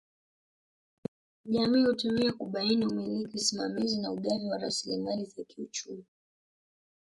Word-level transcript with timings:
Jamii 1.45 1.85
hutumia 1.85 2.33
kubaini 2.33 2.85
umiliki 2.87 3.35
usimamizi 3.35 3.99
na 4.01 4.11
ugavi 4.11 4.45
wa 4.47 4.57
rasilimali 4.57 5.25
za 5.25 5.43
kiuchumi 5.43 6.05